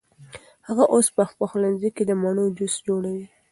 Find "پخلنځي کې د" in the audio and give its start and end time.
1.39-2.11